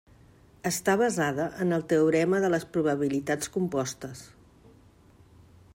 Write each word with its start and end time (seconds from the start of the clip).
Està 0.69 0.95
basada 1.01 1.45
en 1.65 1.75
el 1.77 1.85
teorema 1.91 2.41
de 2.45 2.49
les 2.55 2.65
probabilitats 2.77 3.53
compostes. 3.59 4.25